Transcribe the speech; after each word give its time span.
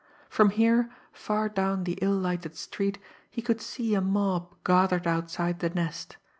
From 0.31 0.49
here, 0.49 0.89
far 1.13 1.47
down 1.47 1.83
the 1.83 1.99
ill 2.01 2.15
lighted 2.17 2.55
street, 2.55 2.97
he 3.29 3.39
could 3.43 3.61
see 3.61 3.93
a 3.93 4.01
mob 4.01 4.55
gathered 4.63 5.05
outside 5.05 5.59
the 5.59 5.69
Nest. 5.69 6.17